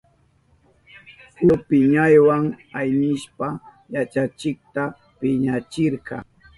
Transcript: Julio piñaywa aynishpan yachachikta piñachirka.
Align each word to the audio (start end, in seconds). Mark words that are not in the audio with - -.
Julio 1.35 1.55
piñaywa 1.67 2.35
aynishpan 2.79 3.53
yachachikta 3.93 4.81
piñachirka. 5.19 6.15